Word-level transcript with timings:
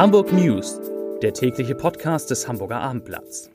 Hamburg 0.00 0.32
News, 0.32 0.80
der 1.20 1.34
tägliche 1.34 1.74
Podcast 1.74 2.30
des 2.30 2.48
Hamburger 2.48 2.80
Abendblatts. 2.80 3.50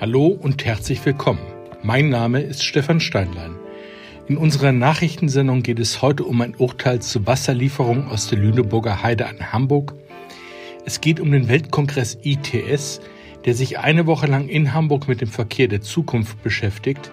Hallo 0.00 0.28
und 0.28 0.64
herzlich 0.64 1.04
willkommen. 1.04 1.40
Mein 1.82 2.10
Name 2.10 2.42
ist 2.42 2.62
Stefan 2.62 3.00
Steinlein. 3.00 3.56
In 4.28 4.36
unserer 4.36 4.70
Nachrichtensendung 4.70 5.64
geht 5.64 5.80
es 5.80 6.00
heute 6.00 6.22
um 6.22 6.42
ein 6.42 6.54
Urteil 6.54 7.02
zur 7.02 7.26
Wasserlieferung 7.26 8.06
aus 8.06 8.28
der 8.28 8.38
Lüneburger 8.38 9.02
Heide 9.02 9.26
an 9.26 9.52
Hamburg. 9.52 9.94
Es 10.84 11.00
geht 11.00 11.18
um 11.18 11.32
den 11.32 11.48
Weltkongress 11.48 12.18
ITS, 12.22 13.00
der 13.44 13.54
sich 13.54 13.78
eine 13.78 14.06
Woche 14.06 14.26
lang 14.26 14.48
in 14.48 14.72
Hamburg 14.72 15.08
mit 15.08 15.20
dem 15.20 15.28
Verkehr 15.28 15.68
der 15.68 15.80
Zukunft 15.80 16.42
beschäftigt, 16.42 17.12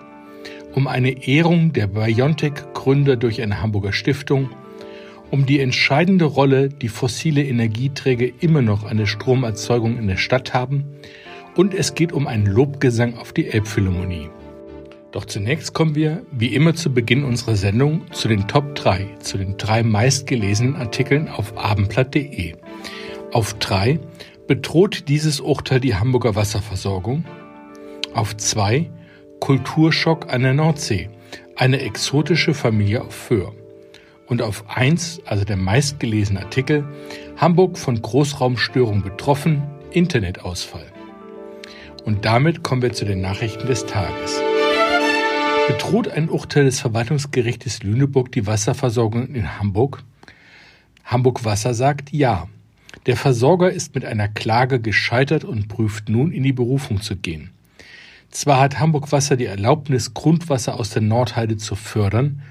um 0.74 0.88
eine 0.88 1.28
Ehrung 1.28 1.74
der 1.74 1.88
Biontech-Gründer 1.88 3.16
durch 3.16 3.42
eine 3.42 3.62
Hamburger 3.62 3.94
Stiftung, 3.94 4.50
um 5.32 5.46
die 5.46 5.60
entscheidende 5.60 6.26
Rolle, 6.26 6.70
die 6.70 6.90
fossile 6.90 7.44
Energieträger 7.44 8.28
immer 8.40 8.62
noch 8.62 8.84
an 8.84 8.98
der 8.98 9.06
Stromerzeugung 9.06 9.98
in 9.98 10.08
der 10.08 10.18
Stadt 10.18 10.54
haben, 10.54 10.86
und 11.56 11.74
es 11.74 11.96
geht 11.96 12.14
um 12.14 12.28
einen 12.28 12.46
Lobgesang 12.46 13.18
auf 13.18 13.34
die 13.34 13.48
Elbphilharmonie. 13.48 14.30
Doch 15.12 15.26
zunächst 15.26 15.74
kommen 15.74 15.96
wir, 15.96 16.22
wie 16.32 16.54
immer 16.54 16.76
zu 16.76 16.94
Beginn 16.94 17.24
unserer 17.24 17.56
Sendung, 17.56 18.02
zu 18.12 18.28
den 18.28 18.48
Top 18.48 18.76
3, 18.76 19.08
zu 19.20 19.40
den 19.40 19.58
drei 19.58 19.82
meistgelesenen 19.82 20.76
Artikeln 20.76 21.28
auf 21.28 21.58
abendblatt.de. 21.58 22.54
Auf 23.32 23.56
3 23.56 24.00
Bedroht 24.50 25.08
dieses 25.10 25.42
Urteil 25.42 25.80
die 25.80 25.94
Hamburger 25.94 26.34
Wasserversorgung? 26.34 27.24
Auf 28.16 28.36
2 28.36 28.90
Kulturschock 29.40 30.34
an 30.34 30.42
der 30.42 30.56
Nordsee, 30.56 31.12
eine 31.56 31.82
exotische 31.82 32.56
Familie 32.56 33.04
auf 33.04 33.14
Föhr. 33.14 33.54
Und 34.26 34.42
auf 34.42 34.64
1, 34.68 35.22
also 35.26 35.46
der 35.46 35.56
meistgelesene 35.56 36.40
Artikel, 36.40 36.84
Hamburg 37.38 37.78
von 37.78 38.02
Großraumstörung 38.02 39.04
betroffen, 39.04 39.62
Internetausfall. 39.92 40.92
Und 42.04 42.26
damit 42.26 42.64
kommen 42.64 42.82
wir 42.82 42.94
zu 42.94 43.06
den 43.06 43.22
Nachrichten 43.22 43.68
des 43.68 43.86
Tages. 43.86 44.42
Bedroht 45.68 46.08
ein 46.08 46.28
Urteil 46.28 46.66
des 46.66 46.80
Verwaltungsgerichtes 46.80 47.84
Lüneburg 47.84 48.32
die 48.32 48.48
Wasserversorgung 48.48 49.28
in 49.28 49.60
Hamburg? 49.60 50.02
Hamburg 51.04 51.46
Wasser 51.46 51.76
sagt 51.76 52.12
ja. 52.12 52.48
Der 53.06 53.16
Versorger 53.16 53.72
ist 53.72 53.96
mit 53.96 54.06
einer 54.06 54.28
Klage 54.28 54.80
gescheitert 54.80 55.44
und 55.44 55.68
prüft 55.68 56.10
nun 56.10 56.32
in 56.32 56.44
die 56.44 56.54
Berufung 56.54 57.02
zu 57.02 57.16
gehen. 57.16 57.52
Zwar 58.32 58.60
hat 58.60 58.80
Hamburg 58.80 59.12
Wasser 59.12 59.38
die 59.38 59.46
Erlaubnis, 59.46 60.14
Grundwasser 60.14 60.80
aus 60.80 60.92
der 60.92 61.02
Nordheide 61.02 61.58
zu 61.58 61.76
fördern, 61.76 62.42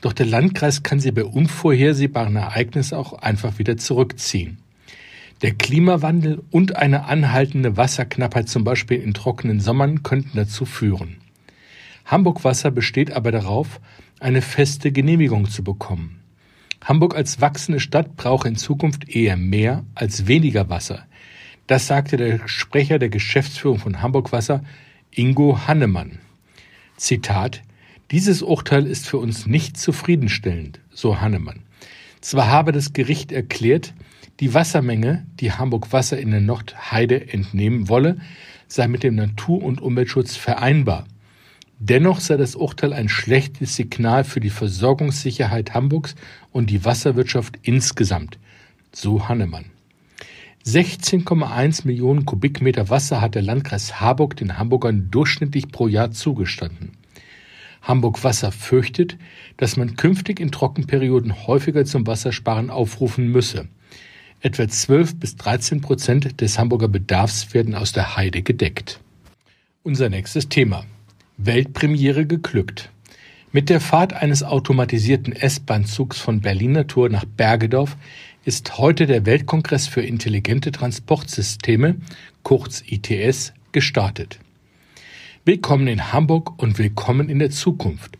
doch 0.00 0.12
der 0.12 0.26
Landkreis 0.26 0.82
kann 0.82 1.00
sie 1.00 1.12
bei 1.12 1.24
unvorhersehbaren 1.24 2.36
Ereignissen 2.36 2.96
auch 2.96 3.14
einfach 3.14 3.58
wieder 3.58 3.76
zurückziehen. 3.76 4.58
Der 5.42 5.54
Klimawandel 5.54 6.42
und 6.50 6.76
eine 6.76 7.04
anhaltende 7.04 7.76
Wasserknappheit 7.76 8.48
zum 8.48 8.64
Beispiel 8.64 9.00
in 9.00 9.14
trockenen 9.14 9.60
Sommern 9.60 10.02
könnten 10.02 10.36
dazu 10.36 10.64
führen. 10.64 11.16
Hamburg 12.04 12.44
Wasser 12.44 12.70
besteht 12.70 13.12
aber 13.12 13.32
darauf, 13.32 13.80
eine 14.20 14.42
feste 14.42 14.92
Genehmigung 14.92 15.48
zu 15.48 15.64
bekommen. 15.64 16.20
Hamburg 16.82 17.14
als 17.14 17.40
wachsende 17.40 17.80
Stadt 17.80 18.16
brauche 18.16 18.48
in 18.48 18.56
Zukunft 18.56 19.08
eher 19.08 19.36
mehr 19.36 19.84
als 19.94 20.26
weniger 20.26 20.68
Wasser. 20.68 21.06
Das 21.66 21.86
sagte 21.86 22.16
der 22.16 22.46
Sprecher 22.46 22.98
der 22.98 23.08
Geschäftsführung 23.08 23.78
von 23.78 24.02
Hamburg 24.02 24.32
Wasser, 24.32 24.62
Ingo 25.10 25.66
Hannemann. 25.66 26.18
Zitat 26.96 27.62
Dieses 28.10 28.42
Urteil 28.42 28.86
ist 28.86 29.08
für 29.08 29.18
uns 29.18 29.46
nicht 29.46 29.78
zufriedenstellend, 29.78 30.80
so 30.90 31.20
Hannemann. 31.20 31.62
Zwar 32.20 32.48
habe 32.48 32.72
das 32.72 32.92
Gericht 32.92 33.32
erklärt, 33.32 33.94
die 34.40 34.52
Wassermenge, 34.52 35.26
die 35.40 35.52
Hamburg 35.52 35.92
Wasser 35.92 36.18
in 36.18 36.30
der 36.30 36.40
Nordheide 36.40 37.32
entnehmen 37.32 37.88
wolle, 37.88 38.18
sei 38.66 38.88
mit 38.88 39.02
dem 39.02 39.14
Natur- 39.14 39.62
und 39.62 39.80
Umweltschutz 39.80 40.36
vereinbar. 40.36 41.06
Dennoch 41.86 42.20
sei 42.20 42.38
das 42.38 42.56
Urteil 42.56 42.94
ein 42.94 43.10
schlechtes 43.10 43.76
Signal 43.76 44.24
für 44.24 44.40
die 44.40 44.48
Versorgungssicherheit 44.48 45.74
Hamburgs 45.74 46.14
und 46.50 46.70
die 46.70 46.82
Wasserwirtschaft 46.82 47.58
insgesamt, 47.60 48.38
so 48.90 49.28
Hannemann. 49.28 49.66
16,1 50.64 51.86
Millionen 51.86 52.24
Kubikmeter 52.24 52.88
Wasser 52.88 53.20
hat 53.20 53.34
der 53.34 53.42
Landkreis 53.42 54.00
Harburg 54.00 54.34
den 54.34 54.56
Hamburgern 54.56 55.10
durchschnittlich 55.10 55.68
pro 55.68 55.86
Jahr 55.86 56.10
zugestanden. 56.10 56.92
Hamburg 57.82 58.24
Wasser 58.24 58.50
fürchtet, 58.50 59.18
dass 59.58 59.76
man 59.76 59.94
künftig 59.96 60.40
in 60.40 60.52
Trockenperioden 60.52 61.46
häufiger 61.46 61.84
zum 61.84 62.06
Wassersparen 62.06 62.70
aufrufen 62.70 63.30
müsse. 63.30 63.68
Etwa 64.40 64.66
12 64.66 65.16
bis 65.16 65.36
13 65.36 65.82
Prozent 65.82 66.40
des 66.40 66.58
Hamburger 66.58 66.88
Bedarfs 66.88 67.52
werden 67.52 67.74
aus 67.74 67.92
der 67.92 68.16
Heide 68.16 68.40
gedeckt. 68.40 69.00
Unser 69.82 70.08
nächstes 70.08 70.48
Thema. 70.48 70.86
Weltpremiere 71.36 72.26
geglückt. 72.26 72.90
Mit 73.50 73.68
der 73.68 73.80
Fahrt 73.80 74.12
eines 74.12 74.44
automatisierten 74.44 75.32
S-Bahn-Zugs 75.32 76.20
von 76.20 76.40
Berliner 76.40 76.86
Tor 76.86 77.08
nach 77.08 77.24
Bergedorf 77.24 77.96
ist 78.44 78.78
heute 78.78 79.06
der 79.06 79.26
Weltkongress 79.26 79.88
für 79.88 80.02
intelligente 80.02 80.70
Transportsysteme, 80.70 81.96
kurz 82.44 82.84
ITS, 82.86 83.52
gestartet. 83.72 84.38
Willkommen 85.44 85.88
in 85.88 86.12
Hamburg 86.12 86.62
und 86.62 86.78
willkommen 86.78 87.28
in 87.28 87.40
der 87.40 87.50
Zukunft. 87.50 88.16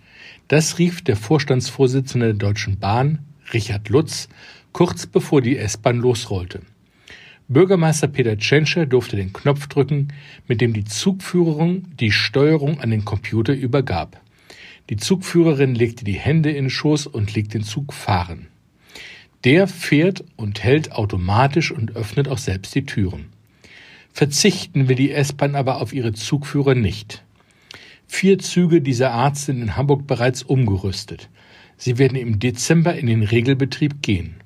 Das 0.49 0.79
rief 0.79 1.03
der 1.03 1.17
Vorstandsvorsitzende 1.17 2.27
der 2.27 2.35
Deutschen 2.35 2.81
Bahn, 2.81 3.21
Richard 3.53 3.91
Lutz, 3.91 4.29
kurz 4.73 5.07
bevor 5.07 5.41
die 5.41 5.57
S-Bahn 5.57 5.99
losrollte. 5.99 6.63
Bürgermeister 7.55 8.09
Peter 8.09 8.37
Tschentscher 8.37 8.85
durfte 8.85 9.17
den 9.17 9.33
Knopf 9.33 9.69
drücken, 9.69 10.09
mit 10.47 10.61
dem 10.61 10.75
die 10.75 10.85
Zugführerin 10.85 11.87
die 11.99 12.11
Steuerung 12.11 12.81
an 12.81 12.91
den 12.91 13.07
Computer 13.07 13.55
übergab. 13.55 14.21
Die 14.91 14.97
Zugführerin 14.97 15.75
legte 15.75 16.05
die 16.05 16.19
Hände 16.19 16.51
in 16.51 16.65
den 16.65 16.71
Schoß 16.71 17.07
und 17.07 17.35
legt 17.35 17.55
den 17.55 17.63
Zug 17.63 17.95
fahren. 17.95 18.49
Der 19.45 19.67
fährt 19.67 20.25
und 20.37 20.63
hält 20.63 20.93
automatisch 20.93 21.73
und 21.73 21.97
öffnet 21.97 22.29
auch 22.29 22.39
selbst 22.39 22.75
die 22.75 22.85
Türen. 22.85 23.27
Verzichten 24.13 24.89
will 24.89 24.97
die 24.97 25.13
S-Bahn 25.13 25.55
aber 25.55 25.81
auf 25.81 25.93
ihre 25.93 26.13
Zugführer 26.13 26.75
nicht. 26.75 27.25
Vier 28.07 28.39
Züge 28.39 28.81
dieser 28.81 29.13
Art 29.13 29.37
sind 29.37 29.63
in 29.63 29.77
Hamburg 29.77 30.07
bereits 30.07 30.43
umgerüstet. 30.43 31.31
Sie 31.77 31.99
werden 31.99 32.17
im 32.17 32.39
Dezember 32.39 32.95
in 32.95 33.07
den 33.07 33.23
Regelbetrieb 33.23 34.03
gehen. 34.03 34.37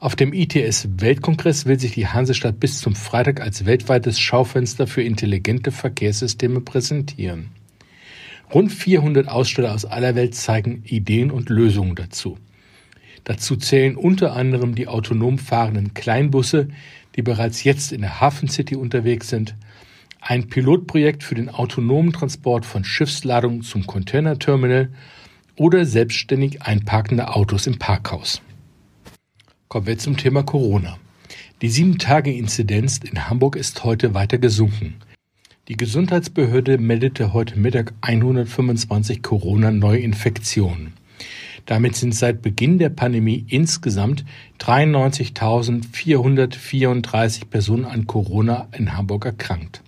Auf 0.00 0.14
dem 0.14 0.32
ITS-Weltkongress 0.32 1.66
will 1.66 1.80
sich 1.80 1.90
die 1.90 2.06
Hansestadt 2.06 2.60
bis 2.60 2.78
zum 2.78 2.94
Freitag 2.94 3.40
als 3.40 3.66
weltweites 3.66 4.20
Schaufenster 4.20 4.86
für 4.86 5.02
intelligente 5.02 5.72
Verkehrssysteme 5.72 6.60
präsentieren. 6.60 7.48
Rund 8.54 8.70
400 8.72 9.26
Aussteller 9.26 9.74
aus 9.74 9.84
aller 9.84 10.14
Welt 10.14 10.36
zeigen 10.36 10.84
Ideen 10.84 11.32
und 11.32 11.48
Lösungen 11.48 11.96
dazu. 11.96 12.38
Dazu 13.24 13.56
zählen 13.56 13.96
unter 13.96 14.36
anderem 14.36 14.76
die 14.76 14.86
autonom 14.86 15.36
fahrenden 15.36 15.94
Kleinbusse, 15.94 16.68
die 17.16 17.22
bereits 17.22 17.64
jetzt 17.64 17.90
in 17.90 18.02
der 18.02 18.20
Hafen 18.20 18.48
City 18.48 18.76
unterwegs 18.76 19.28
sind, 19.28 19.56
ein 20.20 20.48
Pilotprojekt 20.48 21.24
für 21.24 21.34
den 21.34 21.48
autonomen 21.48 22.12
Transport 22.12 22.64
von 22.66 22.84
Schiffsladungen 22.84 23.62
zum 23.62 23.84
Containerterminal 23.84 24.90
oder 25.56 25.84
selbstständig 25.84 26.62
einparkende 26.62 27.34
Autos 27.34 27.66
im 27.66 27.80
Parkhaus. 27.80 28.42
Kommen 29.68 29.86
wir 29.86 29.98
zum 29.98 30.16
Thema 30.16 30.42
Corona. 30.44 30.96
Die 31.60 31.70
7-Tage-Inzidenz 31.70 33.00
in 33.04 33.28
Hamburg 33.28 33.54
ist 33.54 33.84
heute 33.84 34.14
weiter 34.14 34.38
gesunken. 34.38 34.94
Die 35.68 35.76
Gesundheitsbehörde 35.76 36.78
meldete 36.78 37.34
heute 37.34 37.58
Mittag 37.58 37.92
125 38.00 39.22
Corona-Neuinfektionen. 39.22 40.94
Damit 41.66 41.96
sind 41.96 42.14
seit 42.14 42.40
Beginn 42.40 42.78
der 42.78 42.88
Pandemie 42.88 43.44
insgesamt 43.46 44.24
93.434 44.58 47.44
Personen 47.44 47.84
an 47.84 48.06
Corona 48.06 48.68
in 48.72 48.96
Hamburg 48.96 49.26
erkrankt. 49.26 49.82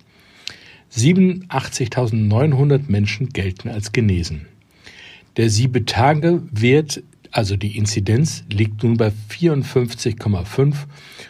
87.900 0.95 2.81
Menschen 2.87 3.29
gelten 3.29 3.69
als 3.69 3.91
genesen. 3.91 4.45
Der 5.37 5.49
7-Tage-Wert 5.49 7.01
also 7.31 7.55
die 7.55 7.77
Inzidenz 7.77 8.43
liegt 8.51 8.83
nun 8.83 8.97
bei 8.97 9.11
54,5. 9.29 10.75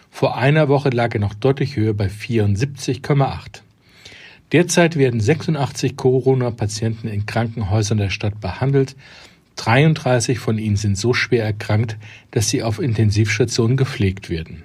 Vor 0.09 0.37
einer 0.37 0.67
Woche 0.67 0.89
lag 0.89 1.13
er 1.13 1.19
noch 1.19 1.33
deutlich 1.33 1.75
höher 1.75 1.93
bei 1.93 2.07
74,8. 2.07 3.61
Derzeit 4.51 4.97
werden 4.97 5.21
86 5.21 5.95
Corona-Patienten 5.95 7.07
in 7.07 7.25
Krankenhäusern 7.25 7.97
der 7.97 8.09
Stadt 8.09 8.41
behandelt. 8.41 8.95
33 9.55 10.39
von 10.39 10.57
ihnen 10.57 10.75
sind 10.75 10.97
so 10.97 11.13
schwer 11.13 11.45
erkrankt, 11.45 11.97
dass 12.31 12.49
sie 12.49 12.63
auf 12.63 12.79
Intensivstationen 12.79 13.77
gepflegt 13.77 14.29
werden. 14.29 14.63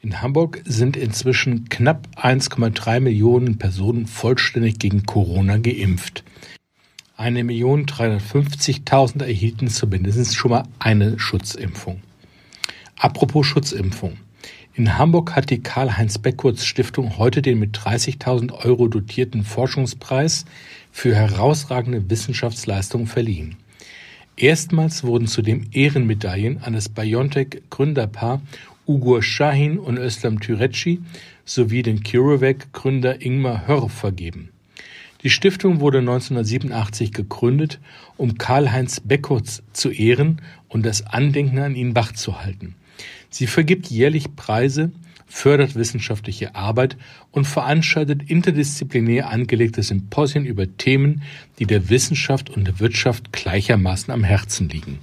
In 0.00 0.20
Hamburg 0.20 0.60
sind 0.64 0.96
inzwischen 0.96 1.68
knapp 1.68 2.08
1,3 2.16 3.00
Millionen 3.00 3.58
Personen 3.58 4.06
vollständig 4.06 4.78
gegen 4.78 5.04
Corona 5.04 5.58
geimpft. 5.58 6.24
1.350.000 7.18 9.22
erhielten 9.22 9.68
zumindest 9.68 10.34
schon 10.34 10.50
mal 10.50 10.64
eine 10.80 11.16
Schutzimpfung. 11.18 12.02
Apropos 12.96 13.46
Schutzimpfung. 13.46 14.16
In 14.74 14.98
Hamburg 14.98 15.36
hat 15.36 15.50
die 15.50 15.62
Karl-Heinz 15.62 16.18
Beckwurz 16.18 16.64
Stiftung 16.64 17.16
heute 17.16 17.40
den 17.40 17.60
mit 17.60 17.78
30.000 17.78 18.64
Euro 18.64 18.88
dotierten 18.88 19.44
Forschungspreis 19.44 20.44
für 20.90 21.14
herausragende 21.14 22.10
Wissenschaftsleistungen 22.10 23.06
verliehen. 23.06 23.54
Erstmals 24.36 25.04
wurden 25.04 25.28
zudem 25.28 25.68
Ehrenmedaillen 25.70 26.64
an 26.64 26.72
das 26.72 26.88
BioNTech-Gründerpaar 26.88 28.42
Ugur 28.86 29.22
Shahin 29.22 29.78
und 29.78 29.98
Özlem 29.98 30.40
Türeci 30.40 31.00
sowie 31.44 31.84
den 31.84 32.02
CureVac-Gründer 32.02 33.24
Ingmar 33.24 33.68
Hörr 33.68 33.88
vergeben. 33.88 34.48
Die 35.24 35.30
Stiftung 35.30 35.80
wurde 35.80 36.00
1987 36.00 37.10
gegründet, 37.14 37.80
um 38.18 38.36
Karl-Heinz 38.36 39.00
Beckwurz 39.00 39.62
zu 39.72 39.90
ehren 39.90 40.42
und 40.68 40.84
das 40.84 41.06
Andenken 41.06 41.60
an 41.60 41.74
ihn 41.74 41.96
wachzuhalten. 41.96 42.74
Sie 43.30 43.46
vergibt 43.46 43.86
jährlich 43.86 44.36
Preise, 44.36 44.92
fördert 45.26 45.76
wissenschaftliche 45.76 46.54
Arbeit 46.54 46.98
und 47.30 47.46
veranstaltet 47.46 48.28
interdisziplinär 48.28 49.30
angelegte 49.30 49.82
Symposien 49.82 50.44
über 50.44 50.76
Themen, 50.76 51.22
die 51.58 51.64
der 51.64 51.88
Wissenschaft 51.88 52.50
und 52.50 52.66
der 52.66 52.78
Wirtschaft 52.78 53.32
gleichermaßen 53.32 54.12
am 54.12 54.24
Herzen 54.24 54.68
liegen. 54.68 54.98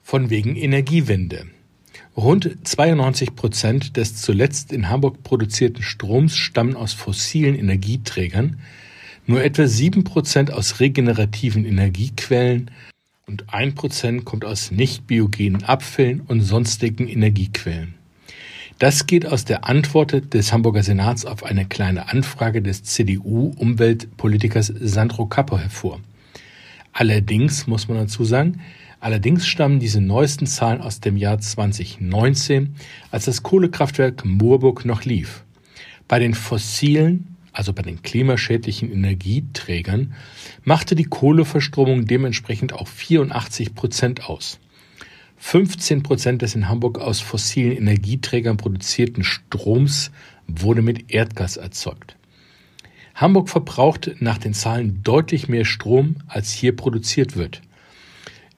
Von 0.00 0.30
wegen 0.30 0.54
Energiewende. 0.54 1.46
Rund 2.16 2.56
92 2.62 3.34
Prozent 3.34 3.96
des 3.96 4.14
zuletzt 4.22 4.72
in 4.72 4.88
Hamburg 4.88 5.24
produzierten 5.24 5.82
Stroms 5.82 6.36
stammen 6.36 6.76
aus 6.76 6.92
fossilen 6.92 7.56
Energieträgern, 7.56 8.60
nur 9.26 9.42
etwa 9.42 9.66
sieben 9.66 10.04
Prozent 10.04 10.52
aus 10.52 10.80
regenerativen 10.80 11.64
Energiequellen 11.64 12.70
und 13.26 13.52
ein 13.54 13.74
Prozent 13.74 14.24
kommt 14.24 14.44
aus 14.44 14.70
nicht 14.70 15.06
biogenen 15.06 15.64
Abfällen 15.64 16.20
und 16.20 16.40
sonstigen 16.40 17.08
Energiequellen. 17.08 17.94
Das 18.78 19.06
geht 19.06 19.26
aus 19.26 19.44
der 19.44 19.68
Antwort 19.68 20.34
des 20.34 20.52
Hamburger 20.52 20.82
Senats 20.82 21.24
auf 21.24 21.44
eine 21.44 21.66
kleine 21.66 22.08
Anfrage 22.08 22.62
des 22.62 22.82
CDU-Umweltpolitikers 22.82 24.72
Sandro 24.80 25.26
Cappo 25.26 25.56
hervor. 25.56 26.00
Allerdings 26.92 27.68
muss 27.68 27.86
man 27.86 27.98
dazu 27.98 28.24
sagen, 28.24 28.60
allerdings 28.98 29.46
stammen 29.46 29.78
diese 29.78 30.00
neuesten 30.00 30.46
Zahlen 30.46 30.80
aus 30.80 30.98
dem 31.00 31.16
Jahr 31.16 31.38
2019, 31.38 32.74
als 33.12 33.26
das 33.26 33.44
Kohlekraftwerk 33.44 34.24
Moorburg 34.24 34.84
noch 34.84 35.04
lief. 35.04 35.44
Bei 36.08 36.18
den 36.18 36.34
fossilen 36.34 37.31
also 37.52 37.72
bei 37.72 37.82
den 37.82 38.02
klimaschädlichen 38.02 38.90
Energieträgern, 38.90 40.14
machte 40.64 40.94
die 40.94 41.04
Kohleverstromung 41.04 42.06
dementsprechend 42.06 42.72
auch 42.72 42.88
84 42.88 43.74
Prozent 43.74 44.24
aus. 44.28 44.58
15 45.38 46.02
Prozent 46.02 46.42
des 46.42 46.54
in 46.54 46.68
Hamburg 46.68 46.98
aus 46.98 47.20
fossilen 47.20 47.76
Energieträgern 47.76 48.56
produzierten 48.56 49.24
Stroms 49.24 50.12
wurde 50.46 50.82
mit 50.82 51.12
Erdgas 51.12 51.56
erzeugt. 51.56 52.16
Hamburg 53.14 53.48
verbraucht 53.50 54.12
nach 54.20 54.38
den 54.38 54.54
Zahlen 54.54 55.02
deutlich 55.02 55.48
mehr 55.48 55.64
Strom, 55.64 56.16
als 56.28 56.52
hier 56.52 56.74
produziert 56.74 57.36
wird. 57.36 57.60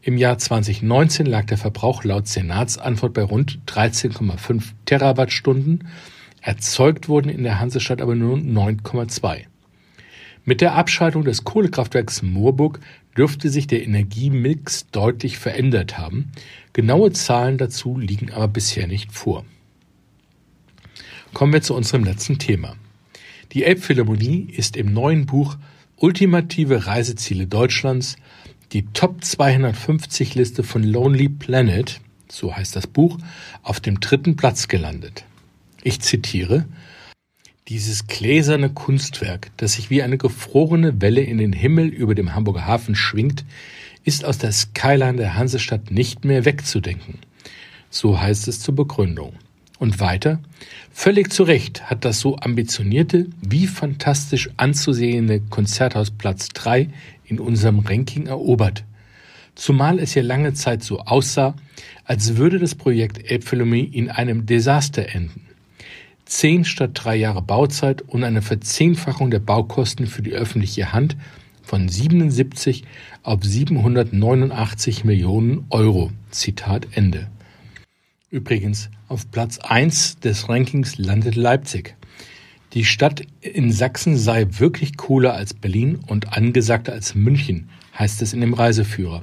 Im 0.03 0.19
Jahr 0.19 0.37
2019 0.37 1.25
lag 1.25 1.47
der 1.47 1.57
Verbrauch 1.57 2.05
laut 2.05 2.29
Senatsantwort 2.29 3.15
bei 3.15 3.23
rund 3.23 3.61
13,5 3.67 4.63
Terawattstunden 4.85 5.89
Erzeugt 6.45 7.09
wurden 7.09 7.31
in 7.31 7.43
der 7.43 7.59
Hansestadt 7.59 8.03
aber 8.03 8.15
nur 8.15 8.37
9,2. 8.37 9.45
Mit 10.45 10.61
der 10.61 10.75
Abschaltung 10.75 11.25
des 11.25 11.45
Kohlekraftwerks 11.45 12.21
Moorburg 12.21 12.81
dürfte 13.17 13.49
sich 13.49 13.67
der 13.67 13.83
Energiemix 13.83 14.87
deutlich 14.91 15.39
verändert 15.39 15.97
haben. 15.97 16.33
Genaue 16.75 17.13
Zahlen 17.13 17.57
dazu 17.57 17.99
liegen 17.99 18.31
aber 18.31 18.49
bisher 18.49 18.87
nicht 18.87 19.11
vor. 19.11 19.47
Kommen 21.33 21.55
wir 21.55 21.63
zu 21.63 21.75
unserem 21.75 22.05
letzten 22.05 22.39
Thema. 22.39 22.77
Die 23.53 23.65
Elbphilharmonie 23.65 24.47
ist 24.55 24.77
im 24.77 24.93
neuen 24.93 25.25
Buch 25.25 25.57
Ultimative 25.97 26.87
Reiseziele 26.87 27.47
Deutschlands 27.47 28.17
die 28.73 28.85
Top 28.93 29.25
250 29.25 30.35
Liste 30.35 30.63
von 30.63 30.83
Lonely 30.83 31.31
Planet, 31.31 32.03
so 32.29 32.55
heißt 32.55 32.77
das 32.77 32.87
Buch, 32.87 33.17
auf 33.63 33.81
dem 33.81 33.99
dritten 33.99 34.37
Platz 34.37 34.69
gelandet. 34.69 35.25
Ich 35.87 36.01
zitiere 36.01 36.65
dieses 37.69 38.07
gläserne 38.07 38.71
Kunstwerk, 38.71 39.51
das 39.59 39.75
sich 39.75 39.91
wie 39.91 40.03
eine 40.03 40.17
gefrorene 40.17 41.03
Welle 41.03 41.21
in 41.21 41.37
den 41.37 41.53
Himmel 41.53 41.89
über 41.89 42.15
dem 42.15 42.35
Hamburger 42.35 42.67
Hafen 42.67 42.95
schwingt, 42.95 43.45
ist 44.03 44.25
aus 44.25 44.39
der 44.39 44.51
Skyline 44.53 45.19
der 45.19 45.35
Hansestadt 45.35 45.91
nicht 45.91 46.25
mehr 46.25 46.47
wegzudenken. 46.47 47.19
So 47.91 48.19
heißt 48.19 48.49
es 48.49 48.61
zur 48.61 48.75
Begründung. 48.75 49.35
Und 49.79 50.01
weiter, 50.01 50.41
völlig 50.91 51.31
zu 51.31 51.43
Recht 51.43 51.91
hat 51.91 52.07
das 52.07 52.19
so 52.19 52.37
ambitionierte 52.37 53.27
wie 53.43 53.67
fantastisch 53.67 54.49
anzusehende 54.57 55.41
Konzerthaus 55.41 56.11
Platz 56.11 56.49
3 56.49 56.89
in 57.27 57.39
unserem 57.39 57.81
Ranking 57.81 58.27
erobert. 58.27 58.85
Zumal 59.55 59.99
es 59.99 60.15
ja 60.15 60.23
lange 60.23 60.55
Zeit 60.55 60.83
so 60.83 61.01
aussah, 61.01 61.55
als 62.05 62.39
würde 62.39 62.59
das 62.59 62.75
Projekt 62.75 63.31
Elbphilharmonie 63.31 63.85
in 63.85 64.09
einem 64.09 64.47
Desaster 64.47 65.15
enden 65.15 65.44
zehn 66.25 66.65
statt 66.65 66.91
drei 66.95 67.17
Jahre 67.17 67.43
Bauzeit 67.43 68.03
und 68.03 68.25
eine 68.25 68.43
Verzehnfachung 68.43 69.31
der 69.31 69.41
Baukosten 69.41 70.07
für 70.07 70.23
die 70.23 70.33
öffentliche 70.33 70.93
Hand 70.93 71.17
von 71.63 71.89
77 71.89 72.85
auf 73.23 73.43
789 73.43 75.05
Millionen 75.05 75.67
Euro. 75.71 76.11
Zitat 76.31 76.89
Ende. 76.93 77.29
Übrigens, 78.31 78.91
auf 79.09 79.31
Platz 79.31 79.59
1 79.59 80.19
des 80.21 80.49
Rankings 80.49 80.99
landet 80.99 81.37
Leipzig. 81.37 81.95
Die 82.73 82.85
Stadt 82.85 83.23
in 83.41 83.71
Sachsen 83.71 84.17
sei 84.17 84.47
wirklich 84.59 84.97
cooler 84.97 85.35
als 85.35 85.55
Berlin 85.55 86.01
und 86.09 86.37
angesagter 86.37 86.93
als 86.93 87.15
München, 87.15 87.69
heißt 87.97 88.21
es 88.23 88.33
in 88.33 88.41
dem 88.41 88.55
Reiseführer. 88.55 89.23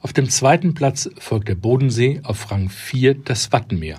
Auf 0.00 0.12
dem 0.12 0.30
zweiten 0.30 0.74
Platz 0.74 1.10
folgt 1.18 1.48
der 1.48 1.56
Bodensee, 1.56 2.20
auf 2.22 2.52
Rang 2.52 2.68
4 2.68 3.14
das 3.14 3.50
Wattenmeer. 3.50 3.98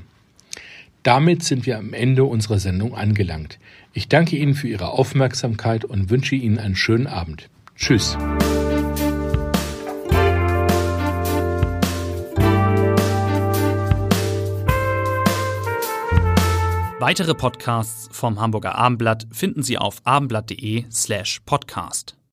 Damit 1.03 1.43
sind 1.43 1.65
wir 1.65 1.77
am 1.77 1.93
Ende 1.93 2.25
unserer 2.25 2.59
Sendung 2.59 2.93
angelangt. 2.93 3.59
Ich 3.93 4.09
danke 4.09 4.35
Ihnen 4.35 4.53
für 4.53 4.67
Ihre 4.67 4.89
Aufmerksamkeit 4.89 5.85
und 5.85 6.09
wünsche 6.09 6.35
Ihnen 6.35 6.59
einen 6.59 6.75
schönen 6.75 7.07
Abend. 7.07 7.49
Tschüss. 7.75 8.17
Weitere 16.99 17.33
Podcasts 17.33 18.09
vom 18.11 18.41
Hamburger 18.41 18.75
Abendblatt 18.75 19.25
finden 19.31 19.63
Sie 19.63 19.77
auf 19.77 20.01
abendblatt.de 20.03 20.83
slash 20.91 21.39
podcast. 21.45 22.18